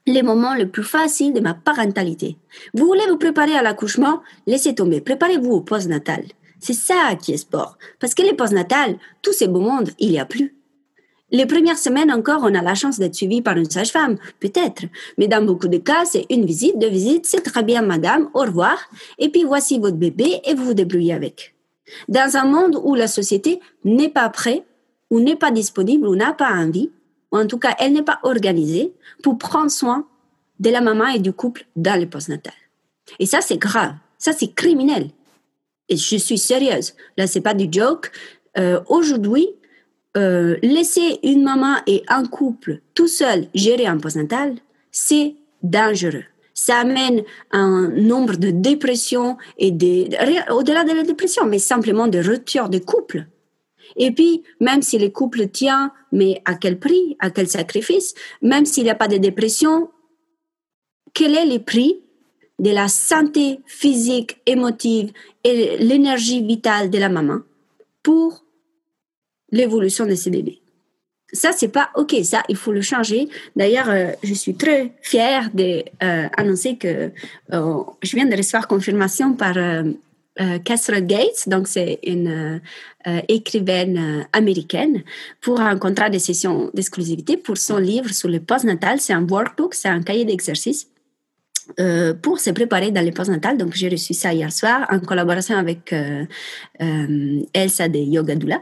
[0.08, 2.38] les moments les plus faciles de ma parentalité.
[2.74, 4.22] Vous voulez vous préparer à l'accouchement?
[4.48, 5.02] Laissez tomber.
[5.02, 6.24] Préparez-vous au post-natal.
[6.62, 7.78] C'est ça qui est sport.
[8.00, 10.55] Parce que les post-natal, tous ces beaux mondes, il n'y a plus.
[11.36, 14.84] Les premières semaines encore, on a la chance d'être suivi par une sage-femme, peut-être.
[15.18, 18.40] Mais dans beaucoup de cas, c'est une visite, deux visites, c'est très bien, madame, au
[18.40, 18.78] revoir.
[19.20, 21.54] Et puis voici votre bébé et vous vous débrouillez avec.
[22.08, 24.64] Dans un monde où la société n'est pas prête,
[25.10, 26.90] ou n'est pas disponible, ou n'a pas envie,
[27.34, 30.08] ou en tout cas, elle n'est pas organisée pour prendre soin
[30.62, 32.54] de la maman et du couple dans le postnatal.
[33.20, 33.96] Et ça, c'est grave.
[34.18, 35.10] Ça, c'est criminel.
[35.90, 36.94] Et je suis sérieuse.
[37.18, 38.10] Là, c'est pas du joke.
[38.58, 39.50] Euh, Aujourd'hui,
[40.18, 44.56] euh, laisser une maman et un couple tout seul gérer un postnatal,
[44.92, 46.24] c'est dangereux.
[46.54, 50.10] Ça amène un nombre de dépressions et des,
[50.52, 53.28] au-delà de la dépression, mais simplement de rupture de couple.
[53.98, 58.66] Et puis, même si le couple tient, mais à quel prix, à quel sacrifice, même
[58.66, 59.90] s'il n'y a pas de dépression,
[61.14, 62.00] quel est le prix
[62.60, 65.12] de la santé physique, émotive
[65.44, 67.40] et l'énergie vitale de la maman
[68.02, 68.45] pour
[69.56, 70.60] l'évolution de ces bébés.
[71.34, 72.16] Ça, c'est pas OK.
[72.24, 73.28] Ça, il faut le changer.
[73.56, 77.12] D'ailleurs, euh, je suis très fière d'annoncer euh, que
[77.54, 79.56] euh, je viens de recevoir confirmation par
[80.66, 82.60] Catherine Gates, donc c'est une
[83.30, 85.04] écrivaine américaine,
[85.40, 89.00] pour un contrat de session d'exclusivité pour son livre sur le postnatal.
[89.00, 90.88] C'est un workbook, c'est un cahier d'exercice.
[92.22, 93.58] Pour se préparer dans le postnatal.
[93.58, 95.94] Donc, j'ai reçu ça hier soir en collaboration avec
[97.54, 98.62] Elsa de Yoga Doula.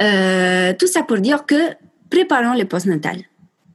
[0.00, 1.74] Euh, tout ça pour dire que
[2.10, 3.18] préparons le postnatal.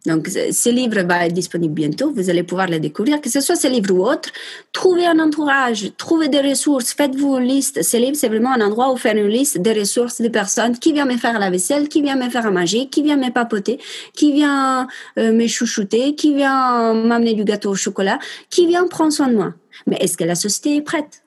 [0.08, 2.12] Donc, ce livre va être disponible bientôt.
[2.15, 4.30] Vous allez pouvoir le découvrir, que ce soit ce livre ou autre.
[4.72, 7.84] Trouvez un entourage, trouvez des ressources, faites-vous une liste.
[7.84, 10.80] Ce livre, c'est vraiment un endroit où faire une liste des ressources des personnes.
[10.80, 13.32] Qui viennent me faire la vaisselle, qui viennent me faire à manger, qui viennent me
[13.32, 13.80] papoter,
[14.13, 14.88] qui vient
[15.20, 18.17] euh, me chouchouter, qui vient m'amener du gâteau au chocolat,
[18.50, 19.56] qui vient prendre soin de moi?
[19.88, 21.24] Mais est-ce que la société est prête?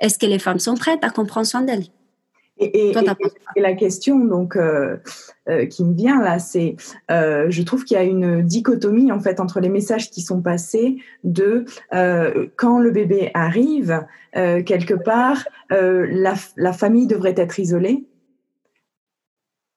[0.00, 1.86] Est-ce que les femmes sont prêtes à comprendre soin d'elles?
[2.62, 2.92] Et,
[3.60, 4.96] la question donc euh,
[5.48, 6.76] euh, qui me vient là, c'est,
[7.10, 10.40] euh, je trouve qu'il y a une dichotomie en fait entre les messages qui sont
[10.40, 11.64] passés de
[12.56, 18.04] quand le bébé arrive quelque part, la, la, famille devrait être isolée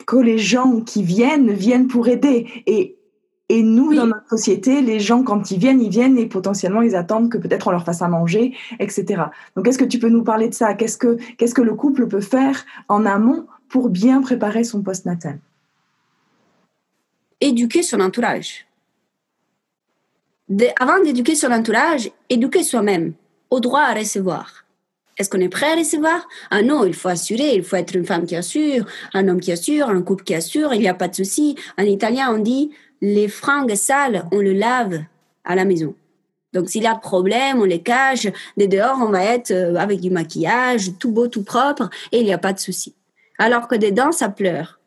[0.07, 2.47] que les gens qui viennent viennent pour aider.
[2.67, 2.97] Et,
[3.49, 6.95] et nous, dans notre société, les gens, quand ils viennent, ils viennent et potentiellement, ils
[6.95, 9.23] attendent que peut-être on leur fasse à manger, etc.
[9.55, 10.73] Donc, est-ce que tu peux nous parler de ça?
[10.73, 15.39] Qu'est-ce que, qu'est-ce que le couple peut faire en amont pour bien préparer son post-natal?
[17.41, 18.65] Éduquer son entourage.
[20.79, 23.13] avant d'éduquer son entourage, éduquer soi-même
[23.49, 24.65] au droit à recevoir.
[25.17, 26.27] Est-ce qu'on est prêt à recevoir?
[26.51, 29.51] Ah non, il faut assurer, il faut être une femme qui assure, un homme qui
[29.51, 31.55] assure, un couple qui assure, il n'y a pas de souci.
[31.77, 35.03] En italien, on dit les fringues sales, on le lave
[35.43, 35.95] à la maison.
[36.53, 38.27] Donc s'il y a problème, on les cache.
[38.55, 42.25] Dès dehors, on va être euh, avec du maquillage, tout beau, tout propre, et il
[42.25, 42.95] n'y a pas de souci.
[43.38, 44.79] Alors que dedans, ça pleure.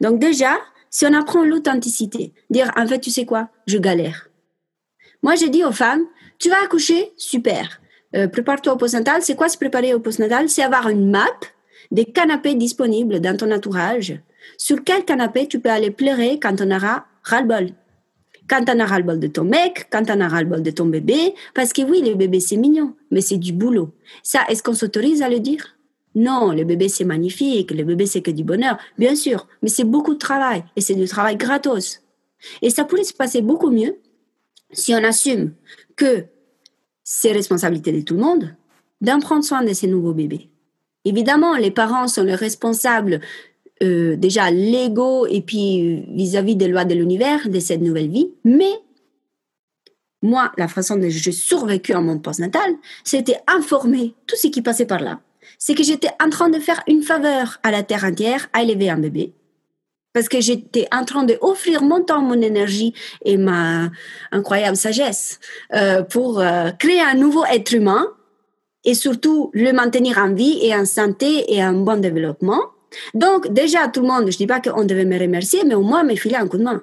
[0.00, 0.56] Donc déjà,
[0.90, 4.28] si on apprend l'authenticité, dire en fait, tu sais quoi, je galère.
[5.22, 6.04] Moi, j'ai dit aux femmes,
[6.38, 7.80] tu vas accoucher, super.
[8.14, 9.22] Euh, prépare-toi au postnatal.
[9.22, 10.48] C'est quoi se préparer au postnatal?
[10.48, 11.26] C'est avoir une map
[11.90, 14.18] des canapés disponibles dans ton entourage.
[14.58, 17.70] Sur quel canapé tu peux aller pleurer quand on aura ras-le-bol
[18.48, 21.72] quand on a ras-le-bol de ton mec, quand on a ras-le-bol de ton bébé, parce
[21.72, 23.92] que oui, le bébé c'est mignon, mais c'est du boulot.
[24.22, 25.76] Ça, est-ce qu'on s'autorise à le dire?
[26.14, 29.84] Non, le bébé c'est magnifique, le bébé c'est que du bonheur, bien sûr, mais c'est
[29.84, 32.02] beaucoup de travail et c'est du travail gratos.
[32.62, 33.96] Et ça pourrait se passer beaucoup mieux
[34.72, 35.52] si on assume
[35.96, 36.24] que
[37.02, 38.54] c'est responsabilité de tout le monde
[39.00, 40.50] d'en prendre soin de ces nouveaux bébés.
[41.04, 43.20] Évidemment, les parents sont les responsables
[43.82, 48.72] euh, déjà légaux et puis vis-à-vis des lois de l'univers de cette nouvelle vie, mais
[50.22, 54.86] moi, la façon dont j'ai survécu en mon postnatal, c'était informer tout ce qui passait
[54.86, 55.20] par là.
[55.58, 58.90] C'est que j'étais en train de faire une faveur à la terre entière à élever
[58.90, 59.32] un bébé
[60.16, 62.94] parce que j'étais en train d'offrir mon temps, mon énergie
[63.26, 63.90] et ma
[64.32, 65.38] incroyable sagesse
[65.74, 68.06] euh, pour euh, créer un nouveau être humain
[68.86, 72.62] et surtout le maintenir en vie et en santé et en bon développement.
[73.14, 75.82] Donc déjà, tout le monde, je ne dis pas qu'on devait me remercier, mais au
[75.82, 76.82] moins me filer un coup de main.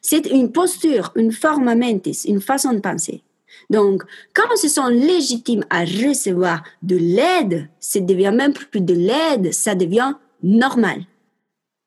[0.00, 3.22] C'est une posture, une forma mentis, une façon de penser.
[3.70, 4.02] Donc,
[4.34, 9.52] quand on se sent légitime à recevoir de l'aide, ça devient même plus de l'aide,
[9.52, 11.06] ça devient normal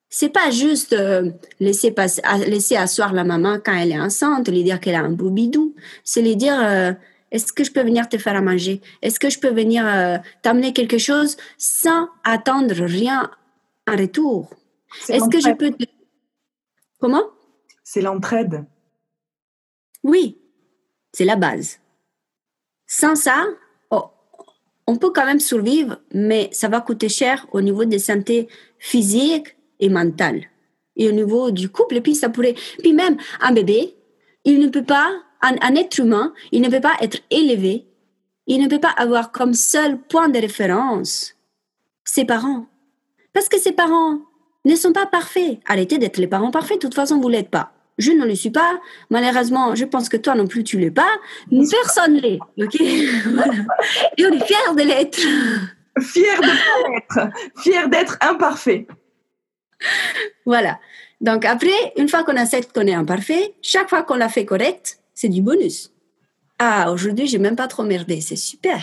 [0.10, 4.64] c'est pas juste euh, laisser, passer, laisser asseoir la maman quand elle est enceinte, lui
[4.64, 5.76] dire qu'elle a un beau bidou.
[6.04, 6.92] C'est lui dire euh,
[7.32, 8.82] est-ce que je peux venir te faire à manger?
[9.02, 13.32] Est-ce que je peux venir euh, t'amener quelque chose sans attendre rien
[13.88, 14.54] en retour?
[15.08, 15.86] Est-ce que je peux te...
[17.00, 17.24] Comment?
[17.84, 18.66] C'est l'entraide.
[20.04, 20.40] Oui,
[21.14, 21.80] c'est la base.
[22.88, 23.46] Sans ça,
[23.92, 24.06] oh,
[24.88, 28.48] on peut quand même survivre, mais ça va coûter cher au niveau de santé
[28.80, 30.44] physique, et mentale.
[30.96, 32.56] Et au niveau du couple, et puis ça pourrait...
[32.80, 33.96] Puis même un bébé,
[34.44, 35.10] il ne peut pas,
[35.42, 37.86] un, un être humain, il ne peut pas être élevé,
[38.48, 41.36] il ne peut pas avoir comme seul point de référence
[42.04, 42.66] ses parents.
[43.34, 44.20] Parce que ses parents
[44.66, 45.60] ne sont pas parfaits.
[45.68, 47.72] Arrêtez d'être les parents parfaits, de toute façon, vous l'êtes pas.
[47.98, 48.80] Je ne le suis pas.
[49.10, 51.10] Malheureusement, je pense que toi non plus, tu l'es pas.
[51.50, 52.40] Personne l'est.
[52.58, 52.76] OK?
[52.82, 55.20] Et on est fiers de l'être.
[56.00, 57.30] Fiers de l'être.
[57.58, 58.88] Fiers d'être imparfait
[60.46, 60.80] voilà.
[61.22, 64.99] Donc après, une fois qu'on accepte qu'on est imparfait, chaque fois qu'on l'a fait correct,
[65.20, 65.92] c'est du bonus.
[66.60, 68.82] Ah, aujourd'hui, j'ai même pas trop merdé, c'est super.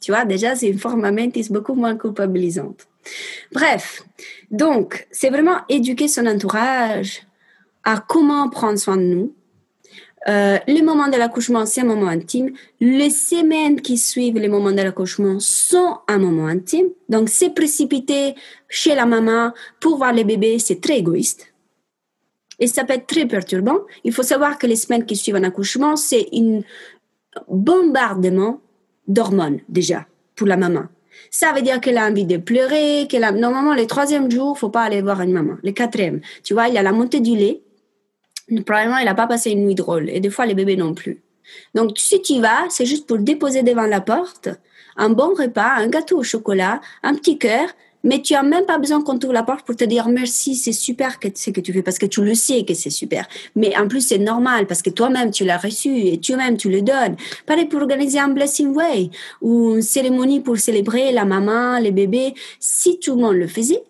[0.00, 2.86] Tu vois, déjà, c'est une forme mentis beaucoup moins culpabilisante.
[3.50, 4.04] Bref,
[4.52, 7.22] donc, c'est vraiment éduquer son entourage
[7.82, 9.34] à comment prendre soin de nous,
[10.28, 12.52] euh, les moments de l'accouchement, c'est un moment intime.
[12.80, 16.86] Les semaines qui suivent les moments de l'accouchement sont un moment intime.
[17.08, 18.36] Donc, c'est précipité
[18.68, 21.52] chez la maman pour voir les bébés, c'est très égoïste.
[22.58, 23.78] Et ça peut être très perturbant.
[24.04, 26.60] Il faut savoir que les semaines qui suivent un accouchement, c'est un
[27.48, 28.60] bombardement
[29.06, 30.84] d'hormones déjà pour la maman.
[31.30, 33.32] Ça veut dire qu'elle a envie de pleurer, qu'elle a...
[33.32, 35.56] Normalement, les troisième jours, faut pas aller voir une maman.
[35.62, 37.62] Les quatrième, tu vois, il y a la montée du lait
[38.64, 40.08] probablement, il n'a pas passé une nuit drôle.
[40.08, 41.22] Et des fois, les bébés non plus.
[41.74, 44.48] Donc, si tu vas, c'est juste pour déposer devant la porte
[44.98, 47.68] un bon repas, un gâteau au chocolat, un petit cœur,
[48.06, 50.72] mais tu n'as même pas besoin qu'on t'ouvre la porte pour te dire merci, c'est
[50.72, 53.28] super que ce que tu fais, parce que tu le sais que c'est super.
[53.56, 56.82] Mais en plus, c'est normal, parce que toi-même, tu l'as reçu et toi-même, tu le
[56.82, 57.16] donnes.
[57.44, 59.10] Pareil pour organiser un blessing way
[59.42, 62.34] ou une cérémonie pour célébrer la maman, les bébés.
[62.60, 63.82] Si tout le monde le faisait,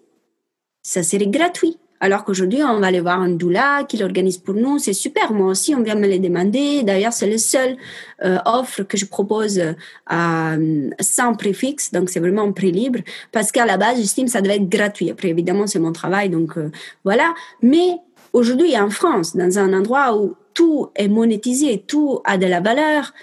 [0.82, 1.76] ça serait gratuit.
[2.00, 4.78] Alors qu'aujourd'hui, on va aller voir un doula qui l'organise pour nous.
[4.78, 5.32] C'est super.
[5.32, 6.82] Moi aussi, on vient me les demander.
[6.82, 7.76] D'ailleurs, c'est le seul
[8.24, 9.58] euh, offre que je propose
[10.12, 11.92] euh, sans préfixe.
[11.92, 13.00] Donc, c'est vraiment un prix libre.
[13.32, 15.10] Parce qu'à la base, j'estime que ça devait être gratuit.
[15.10, 16.28] Après, évidemment, c'est mon travail.
[16.28, 16.70] Donc, euh,
[17.04, 17.34] voilà.
[17.62, 17.96] Mais
[18.32, 23.14] aujourd'hui, en France, dans un endroit où tout est monétisé, tout a de la valeur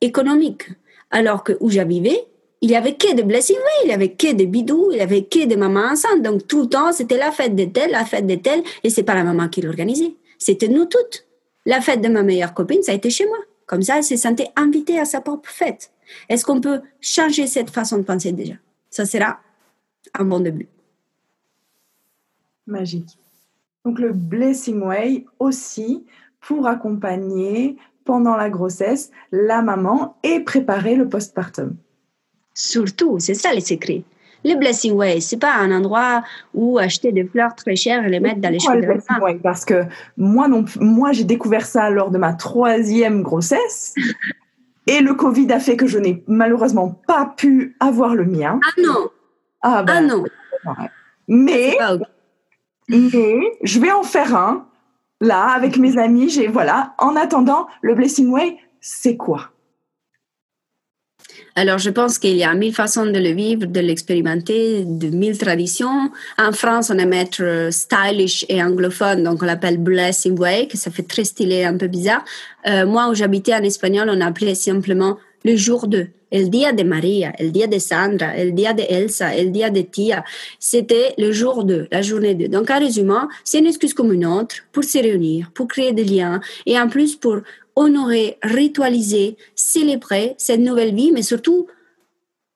[0.00, 0.68] économique.
[1.10, 2.24] Alors que où j'habitais,
[2.62, 5.24] il y avait que des blessings, il y avait que des bidous, il y avait
[5.24, 6.22] que des mamans enceintes.
[6.22, 9.02] Donc tout le temps, c'était la fête de telle, la fête de telle, et c'est
[9.02, 10.14] pas la maman qui l'organisait.
[10.38, 11.26] C'était nous toutes.
[11.66, 13.38] La fête de ma meilleure copine, ça a été chez moi.
[13.66, 15.90] Comme ça, elle s'est sentie invitée à sa propre fête.
[16.28, 18.54] Est-ce qu'on peut changer cette façon de penser déjà?
[18.90, 19.40] Ça sera
[20.14, 20.68] un bon début.
[22.66, 23.18] Magique.
[23.84, 26.04] Donc le Blessing Way aussi
[26.40, 31.76] pour accompagner pendant la grossesse la maman et préparer le postpartum.
[32.54, 34.02] Surtout, c'est ça les secrets.
[34.44, 38.18] Le Blessing Way, c'est pas un endroit où acheter des fleurs très chères et les
[38.18, 39.84] mettre dans les cheveux de Parce que
[40.16, 43.94] moi, non, moi j'ai découvert ça lors de ma troisième grossesse.
[44.88, 48.58] et le Covid a fait que je n'ai malheureusement pas pu avoir le mien.
[48.64, 49.10] Ah non
[49.60, 50.24] Ah, ben, ah non
[51.28, 51.78] Mais,
[52.88, 54.66] mais je vais en faire un
[55.20, 56.30] là avec mes amis.
[56.30, 56.94] J'ai voilà.
[56.98, 59.51] En attendant, le Blessing Way, c'est quoi?
[61.54, 65.36] Alors, je pense qu'il y a mille façons de le vivre, de l'expérimenter, de mille
[65.36, 66.10] traditions.
[66.38, 70.78] En France, on aime être euh, stylish et anglophone, donc on l'appelle Blessing Way, que
[70.78, 72.24] ça fait très stylé, un peu bizarre.
[72.66, 76.08] Euh, moi, où j'habitais en espagnol, on appelait simplement le jour 2.
[76.30, 79.82] El dia de Maria, el dia de Sandra, el dia de Elsa, el dia de
[79.82, 80.24] Tia.
[80.58, 82.48] C'était le jour 2, la journée 2.
[82.48, 86.04] Donc, en résumé, c'est une excuse comme une autre pour se réunir, pour créer des
[86.04, 87.40] liens et en plus pour
[87.76, 91.66] honorer, ritualiser, célébrer cette nouvelle vie, mais surtout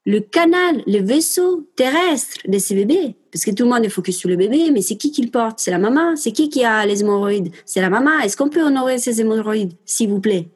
[0.04, 3.16] le canal, le vaisseau terrestre de ces bébés.
[3.32, 5.30] Parce que tout le monde est focus sur le bébé, mais c'est qui qui le
[5.30, 5.58] porte?
[5.58, 6.14] C'est la maman?
[6.14, 7.50] C'est qui qui a les hémorroïdes?
[7.64, 8.20] C'est la maman.
[8.20, 10.48] Est-ce qu'on peut honorer ces hémorroïdes, s'il vous plaît?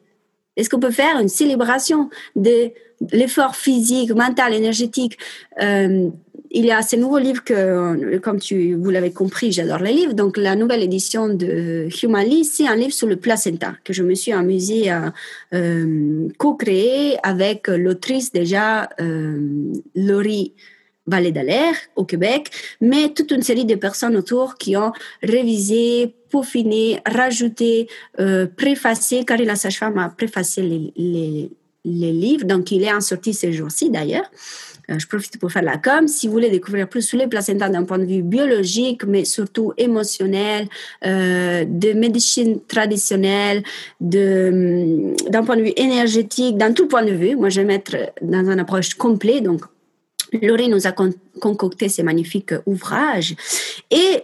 [0.55, 2.71] Est-ce qu'on peut faire une célébration de
[3.11, 5.17] l'effort physique, mental, énergétique
[5.61, 6.09] euh,
[6.53, 10.13] il y a ce nouveau livre que, comme tu, vous l'avez compris, j'adore les livres.
[10.13, 14.13] Donc, la nouvelle édition de Humanly, c'est un livre sur le placenta que je me
[14.15, 15.13] suis amusée à
[15.53, 20.53] euh, co-créer avec l'autrice déjà, euh, Laurie
[21.07, 21.33] Vallée
[21.95, 24.91] au Québec, mais toute une série de personnes autour qui ont
[25.23, 27.87] révisé, peaufiné, rajouté,
[28.19, 31.49] euh, préfacé, car la sage-femme a préfacé les, les,
[31.85, 34.29] les livres, donc il est en sortie ces jours-ci d'ailleurs.
[34.89, 36.07] Euh, je profite pour faire la com.
[36.07, 39.73] Si vous voulez découvrir plus sur les placentas d'un point de vue biologique, mais surtout
[39.77, 40.67] émotionnel,
[41.05, 43.63] euh, de médecine traditionnelle,
[44.01, 47.95] hum, d'un point de vue énergétique, dans tout point de vue, moi je vais mettre
[48.21, 49.43] dans une approche complète.
[49.43, 49.61] Donc,
[50.41, 50.93] Laurie nous a
[51.39, 53.35] concocté ces magnifiques ouvrages.
[53.89, 54.23] Et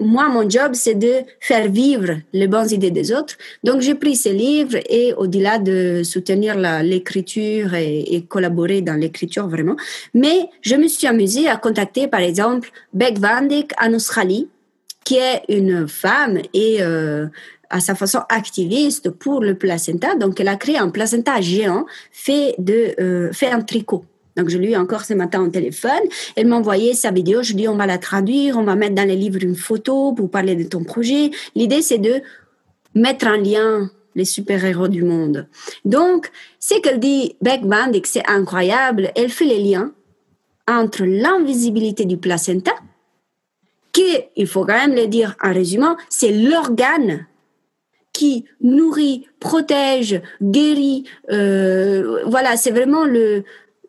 [0.00, 3.36] moi, mon job, c'est de faire vivre les bonnes idées des autres.
[3.62, 9.76] Donc, j'ai pris ces livres et au-delà de soutenir l'écriture et, collaborer dans l'écriture vraiment,
[10.12, 13.46] mais je me suis amusée à contacter, par exemple, Beck Van
[13.80, 14.48] en Australie,
[15.04, 17.26] qui est une femme et euh,
[17.70, 20.16] à sa façon activiste pour le placenta.
[20.16, 24.04] Donc, elle a créé un placenta géant fait de euh, fait en tricot.
[24.36, 25.92] Donc, je lui ai encore ce matin au téléphone.
[26.36, 27.42] Elle m'a envoyé sa vidéo.
[27.42, 29.56] Je lui ai dit, on va la traduire, on va mettre dans les livres une
[29.56, 31.30] photo pour parler de ton projet.
[31.54, 32.20] L'idée, c'est de
[32.94, 35.48] mettre en lien les super-héros du monde.
[35.84, 39.92] Donc, ce qu'elle dit, Beck et que c'est incroyable, elle fait les liens
[40.68, 42.72] entre l'invisibilité du placenta,
[43.92, 47.26] qui, il faut quand même le dire en résumant, c'est l'organe
[48.12, 51.04] qui nourrit, protège, guérit.
[51.30, 53.44] Euh, voilà, c'est vraiment le,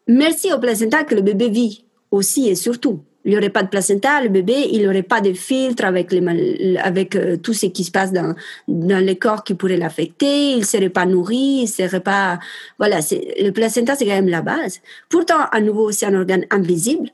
[0.08, 3.04] Merci au placenta que le bébé vit aussi et surtout.
[3.24, 6.78] Il n'y aurait pas de placenta, le bébé, il n'aurait pas de filtre avec, les,
[6.78, 8.36] avec euh, tout ce qui se passe dans,
[8.68, 12.38] dans le corps qui pourrait l'affecter, il ne serait pas nourri, il serait pas...
[12.78, 13.00] Voilà,
[13.40, 14.80] le placenta, c'est quand même la base.
[15.10, 17.10] Pourtant, à nouveau, c'est un organe invisible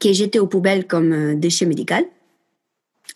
[0.00, 2.04] qui est jeté aux poubelles comme euh, déchet médical.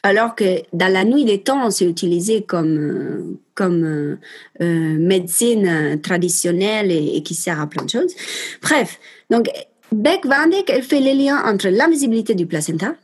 [0.03, 4.19] Alors que dans la nuit des temps, c'est utilisé comme, euh, comme euh,
[4.61, 8.15] euh, médecine traditionnelle et, qui sert à plein de choses.
[8.63, 9.49] Bref, donc
[9.93, 12.95] Beck Van elle fait les liens entre l'invisibilité du placenta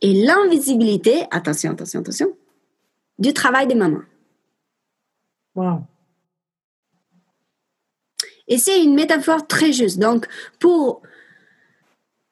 [0.00, 2.32] et l'invisibilité, attention, attention, attention,
[3.18, 4.02] du travail des mamans.
[5.54, 5.80] Wow.
[8.48, 9.98] Et c'est une métaphore très juste.
[9.98, 10.26] Donc,
[10.60, 11.02] pour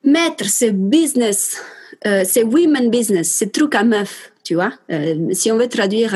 [0.04, 1.62] mettre ce business,
[2.06, 4.72] euh, ce women business, ce truc à meuf, tu vois.
[4.92, 6.14] Euh, si on veut traduire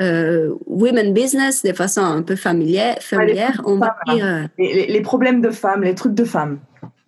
[0.00, 4.48] euh, women business de façon un peu familière, familière on va dire...
[4.58, 6.58] Les, problèmes de femmes, les trucs de femmes.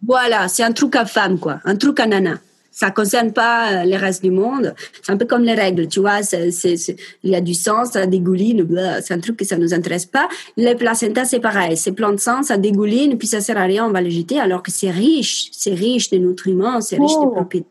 [0.06, 1.60] Voilà, c'est un truc à femme, quoi.
[1.64, 2.38] Un truc à nana.
[2.72, 4.74] Ça concerne pas le reste du monde.
[5.02, 6.20] C'est un peu comme les règles, tu vois.
[6.32, 8.66] il y a du sang, ça dégouline,
[9.02, 10.28] c'est un truc que ça nous intéresse pas.
[10.56, 11.76] Les placentas, c'est pareil.
[11.76, 14.40] C'est plein de sang, ça dégouline, puis ça sert à rien, on va le jeter,
[14.40, 15.48] alors que c'est riche.
[15.52, 17.30] C'est riche de nutriments, c'est riche de oh.
[17.30, 17.66] propriétés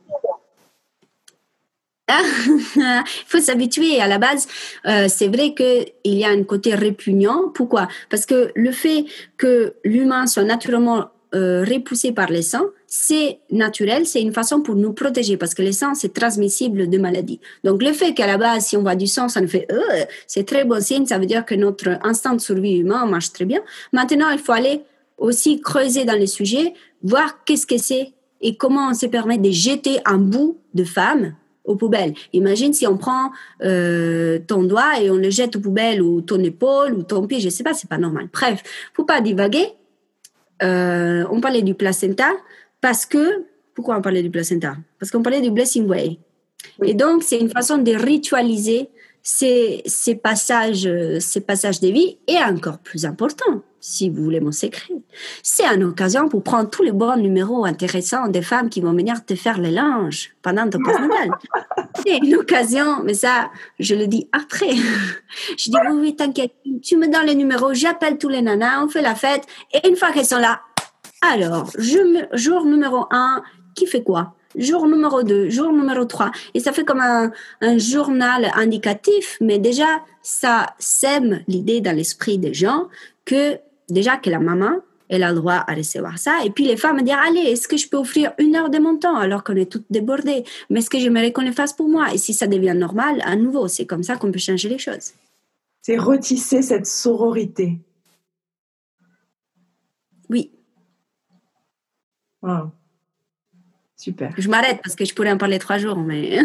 [2.75, 4.01] il faut s'habituer.
[4.01, 4.47] À la base,
[4.85, 7.49] euh, c'est vrai qu'il y a un côté répugnant.
[7.53, 7.87] Pourquoi?
[8.09, 9.05] Parce que le fait
[9.37, 14.75] que l'humain soit naturellement euh, repoussés par les sang, c'est naturel, c'est une façon pour
[14.75, 17.39] nous protéger parce que le sang, c'est transmissible de maladies.
[17.63, 20.03] Donc, le fait qu'à la base, si on voit du sang, ça nous fait euh,
[20.27, 23.45] c'est très bon signe, ça veut dire que notre instinct de survie humain marche très
[23.45, 23.61] bien.
[23.93, 24.81] Maintenant, il faut aller
[25.17, 28.11] aussi creuser dans les sujets, voir qu'est-ce que c'est
[28.41, 32.13] et comment on se permet de jeter un bout de femme aux poubelles.
[32.33, 33.31] Imagine si on prend
[33.63, 37.39] euh, ton doigt et on le jette aux poubelles ou ton épaule ou ton pied,
[37.39, 38.27] je sais pas, c'est pas normal.
[38.33, 38.61] Bref,
[38.93, 39.69] faut pas divaguer.
[40.61, 42.29] Euh, on parlait du placenta
[42.81, 44.75] parce que pourquoi on parlait du placenta?
[44.99, 46.17] Parce qu'on parlait du blessing way.
[46.83, 48.89] Et donc c'est une façon de ritualiser
[49.23, 54.51] ces, ces passages, ces passages de vie et encore plus important, si vous voulez mon
[54.51, 54.93] secret,
[55.41, 59.25] c'est une occasion pour prendre tous les bons numéros intéressants des femmes qui vont venir
[59.25, 61.31] te faire les linges pendant ton postnatal.
[62.03, 64.71] c'est une occasion, mais ça, je le dis après.
[65.57, 66.53] je dis, oui, oui, t'inquiète,
[66.83, 69.95] tu me donnes les numéros, j'appelle tous les nanas, on fait la fête, et une
[69.95, 70.61] fois qu'elles sont là,
[71.21, 71.71] alors,
[72.33, 73.43] jour numéro un,
[73.75, 74.35] qui fait quoi?
[74.55, 76.31] Jour numéro 2, jour numéro 3.
[76.53, 77.31] Et ça fait comme un,
[77.77, 82.87] journal indicatif, mais déjà, ça sème l'idée dans l'esprit des gens
[83.23, 83.57] que
[83.89, 86.39] déjà que la maman, elle a le droit à recevoir ça.
[86.45, 88.97] Et puis les femmes dire, allez, est-ce que je peux offrir une heure de mon
[88.97, 90.43] temps alors qu'on est toutes débordées?
[90.69, 92.13] Mais est-ce que j'aimerais qu'on le fasse pour moi?
[92.13, 95.11] Et si ça devient normal, à nouveau, c'est comme ça qu'on peut changer les choses.
[95.81, 97.79] C'est retisser cette sororité.
[100.29, 100.51] Oui.
[103.95, 104.33] Super.
[104.37, 106.39] Je m'arrête parce que je pourrais en parler trois jours, mais...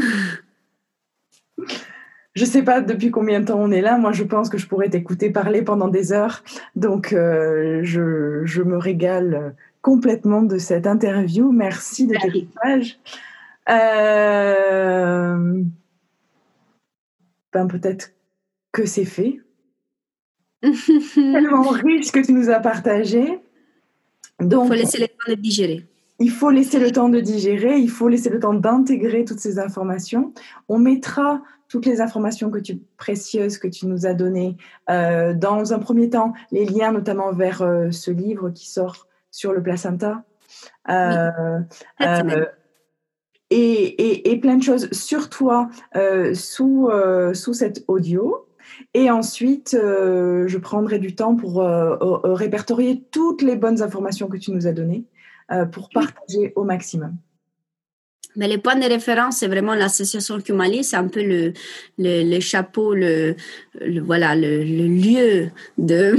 [2.35, 3.97] je sais pas depuis combien de temps on est là.
[3.97, 6.45] Moi, je pense que je pourrais t'écouter parler pendant des heures.
[6.77, 11.51] Donc, euh, je, je, me régale complètement de cette interview.
[11.51, 12.99] Merci de tes messages.
[13.71, 15.63] Euh,
[17.53, 18.13] ben, peut-être
[18.71, 19.41] que c'est fait.
[21.15, 23.41] Tellement riche que tu nous as partagé.
[24.41, 25.87] Donc, faut laisser temps de digérer.
[26.19, 29.59] Il faut laisser le temps de digérer, il faut laisser le temps d'intégrer toutes ces
[29.59, 30.33] informations.
[30.69, 34.57] On mettra toutes les informations que tu, précieuses que tu nous as données.
[34.89, 39.53] Euh, dans un premier temps, les liens notamment vers euh, ce livre qui sort sur
[39.53, 40.23] le placenta.
[40.89, 41.61] Euh,
[43.51, 45.69] et, et, plein de choses sur toi
[46.35, 46.91] sous,
[47.33, 48.49] sous cet audio.
[48.95, 51.63] Et ensuite, je prendrai du temps pour
[52.25, 55.05] répertorier toutes les bonnes informations que tu nous as données
[55.73, 57.17] pour partager au maximum.
[58.37, 61.55] Mais les points de référence, c'est vraiment l'association Kumali, c'est un peu le,
[61.99, 63.35] le, chapeau, le,
[64.03, 66.17] voilà, le, lieu de,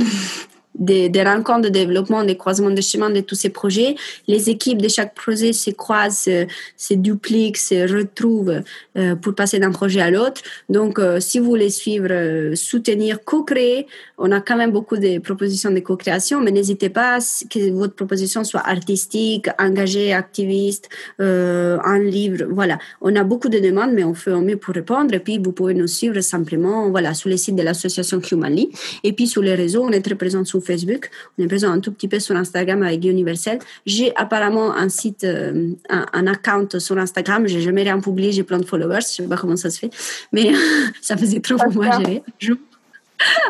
[0.79, 3.95] des, rencontres de développement, des croisements de chemin de tous ces projets.
[4.27, 6.29] Les équipes de chaque projet se croisent,
[6.77, 8.61] se, dupliquent, se retrouvent
[8.97, 10.41] euh, pour passer d'un projet à l'autre.
[10.69, 15.19] Donc, euh, si vous voulez suivre, euh, soutenir, co-créer, on a quand même beaucoup de
[15.19, 17.19] propositions de co-création, mais n'hésitez pas
[17.49, 22.45] que votre proposition soit artistique, engagée, activiste, un livre.
[22.49, 25.13] Voilà, on a beaucoup de demandes, mais on fait au mieux pour répondre.
[25.13, 28.71] Et puis, vous pouvez nous suivre simplement voilà, sur les sites de l'association Humanly.
[29.03, 31.79] Et puis, sur les réseaux, on est très présent sur Facebook, on est présent un
[31.79, 33.59] tout petit peu sur Instagram avec Universel.
[33.85, 37.47] J'ai apparemment un site, euh, un, account sur Instagram.
[37.47, 39.01] J'ai jamais rien publié, j'ai plein de followers.
[39.01, 39.89] Je sais pas comment ça se fait,
[40.31, 40.51] mais
[41.01, 42.23] ça faisait trop pour moi gérer.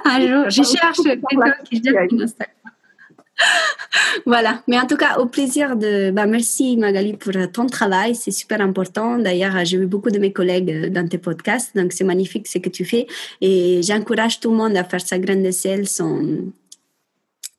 [0.05, 2.57] Un jour, je cherche quelqu'un qui gère Instagram.
[4.25, 6.11] voilà, mais en tout cas, au plaisir de.
[6.11, 9.17] Bah, merci Magali pour ton travail, c'est super important.
[9.17, 12.57] D'ailleurs, j'ai vu beaucoup de mes collègues euh, dans tes podcasts, donc c'est magnifique ce
[12.57, 13.07] que tu fais.
[13.41, 16.51] Et j'encourage tout le monde à faire sa graine de sel, son,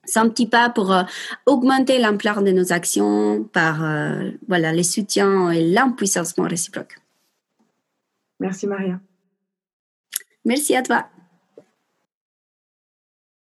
[0.09, 1.03] c'est un petit pas pour euh,
[1.45, 6.97] augmenter l'ampleur de nos actions par euh, voilà, les soutiens et l'empuissancement réciproque.
[8.39, 8.99] Merci Maria.
[10.45, 11.05] Merci à toi.